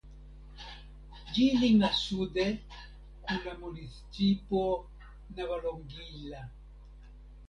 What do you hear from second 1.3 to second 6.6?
Ĝi limas sude kun la municipo Navalonguilla.